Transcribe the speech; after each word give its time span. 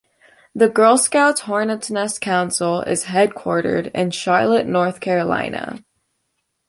The 0.55 0.67
Girl 0.67 0.97
Scouts, 0.97 1.41
Hornets' 1.41 1.91
Nest 1.91 2.21
Council 2.21 2.81
is 2.81 3.03
headquartered 3.03 3.91
in 3.93 4.09
Charlotte, 4.09 4.65
North 4.65 4.99
Carolina. 4.99 5.83